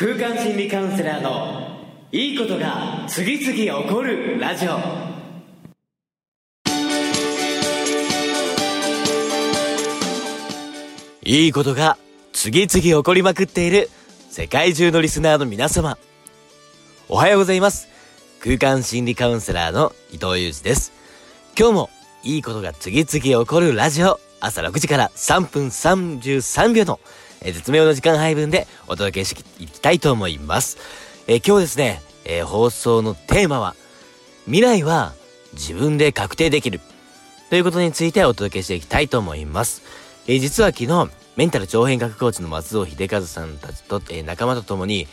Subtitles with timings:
[0.00, 1.76] 空間心理カウンセラーの
[2.12, 4.78] いいことが次々起こるラジオ。
[11.24, 11.98] いいことが
[12.32, 13.90] 次々起こりまくっている
[14.30, 15.98] 世界中のリスナーの皆様。
[17.08, 17.88] おはようございます。
[18.38, 20.92] 空間心理カウンセラーの伊藤裕二です。
[21.58, 21.90] 今日も
[22.22, 24.20] いいことが次々起こるラジオ。
[24.38, 27.00] 朝6時から3分33秒の
[27.42, 30.78] え絶妙の時間配分でお届けしていきたいと思います。
[31.26, 33.74] え今日ですね、えー、放送のテーマは、
[34.44, 35.14] 未来は
[35.52, 36.80] 自分で確定できる。
[37.50, 39.82] ということについてお届けしていきたいと思います。
[40.26, 45.06] えー、実は昨日、メンタル長編学コーチの松尾秀和さんたちと、えー、仲間と共に、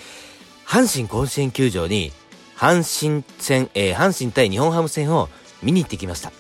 [0.65, 2.11] 阪神甲子園球場に、
[2.57, 5.29] 阪神戦、えー、阪神対日本ハム戦を
[5.61, 6.31] 見に行ってきました。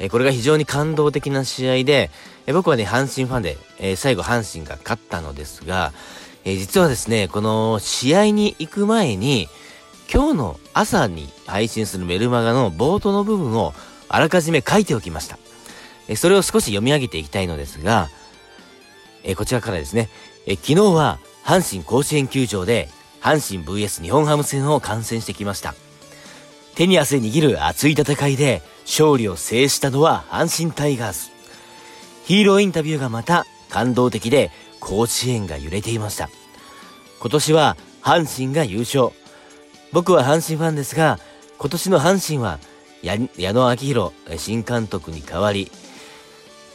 [0.00, 2.10] えこれが非常に感動的な試合で、
[2.46, 5.92] え僕はね、阪神ファンで、え最後阪神が勝ったのですが、
[6.44, 9.48] え実はですね、この試合に行く前に、
[10.12, 13.74] 今日の朝に配信するメルマガの冒頭の部分を
[14.08, 15.38] あらかじめ書いておきました。
[16.08, 18.08] えそれを少し読み上げていきたいのですが、
[19.22, 20.08] えこちらからですね、
[20.46, 22.88] え昨日は阪神甲子園球場で
[23.20, 25.74] 阪神 VS 日本ハム戦を観戦してきました。
[26.74, 31.30] 手に汗握る熱い戦いで勝利を制したのは阪神タイガース。
[32.24, 34.50] ヒーローインタビューがまた感動的で
[34.80, 36.30] 甲子園が揺れていました。
[37.20, 39.10] 今年は阪神が優勝。
[39.92, 41.18] 僕は阪神ファンですが、
[41.58, 42.58] 今年の阪神は
[43.02, 43.18] 矢
[43.52, 45.70] 野明宏新監督に代わり、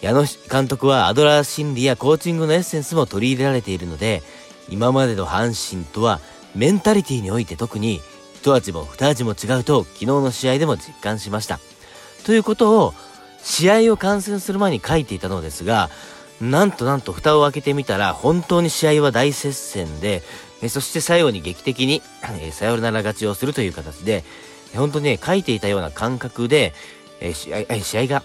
[0.02, 4.22] 矢野監督はアドラー心理やコーチングのエッセンスも取り入れられているので、
[4.70, 6.20] 今までの阪神とは
[6.54, 8.02] メンタリティにおいて特に
[8.36, 11.60] 一味も二味も違うと昨日の試合でも実感しました。
[12.26, 12.94] ということを
[13.44, 15.90] 試合を観戦する前に書いていたのですが、
[16.42, 20.24] なんとなんと蓋を開けてみたら本当に試合は大接戦で、
[20.62, 22.02] えそして最後に劇的に、
[22.42, 24.24] えサヨナラ勝ちをするという形で、
[24.76, 26.74] 本当にね、書いていたような感覚で、
[27.22, 28.24] え試合試合が、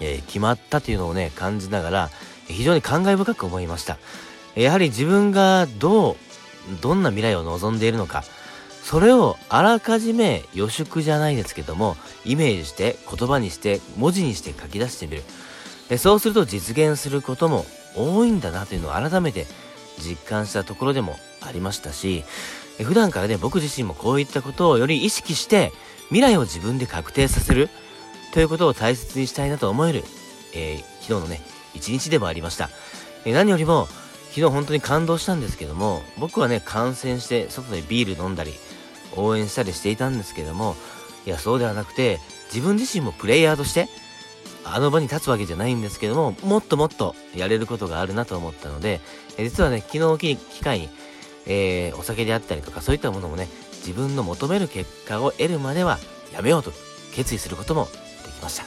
[0.00, 2.10] え決まったというのをね、感じながら、
[2.46, 3.96] 非常に感慨深く思いました。
[4.54, 6.16] やはり自分がどう、
[6.82, 8.24] どんな未来を望んでいるのか、
[8.82, 15.22] それをあらかじめ予祝じゃないですけども、イメージして、言葉にして、文字にして書き出してみる。
[15.88, 17.64] でそうすると実現することも
[17.96, 19.46] 多いんだなというのを改めて
[19.98, 22.24] 実感したところでもありましたし、
[22.84, 25.72] 普段からね、僕自身もこういったことをより意識して、
[26.08, 27.68] 未来を自分で確定させる
[28.32, 30.04] ということを大切にしたいなと思える、
[30.54, 31.40] えー、昨日のね、
[31.74, 32.70] 一日でもありました。
[33.24, 33.88] えー、何よりも、
[34.30, 38.52] 昨日本当に感動したんですけども、僕はね、感染して外でビール飲んだり、
[39.24, 40.76] 応援したりしていたんですけども、
[41.26, 42.20] いや、そうではなくて、
[42.52, 43.88] 自分自身もプレイヤーとして、
[44.64, 49.00] あの場に立つわけじゃないんですけども、もっともっとやれることがあるなと思ったので、
[49.38, 50.88] 実はね、昨日の機会に、
[51.46, 53.48] えー、お酒であったりとか、そういったものもね、
[53.86, 55.98] 自分の求める結果を得るまでは
[56.32, 56.72] やめようと
[57.14, 57.88] 決意することも
[58.24, 58.64] できました。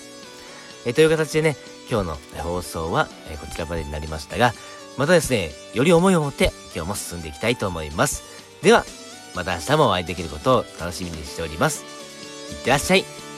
[0.85, 1.55] えという形でね、
[1.89, 4.53] 今日の放送は、えこちらまでになりましたが、
[4.97, 8.23] またですね、より思いを持って今日も進んでいきたいと思います。
[8.61, 8.85] では、
[9.35, 11.83] また明日もお会いできることを楽しみにしております。
[12.51, 13.30] いってらっしゃい。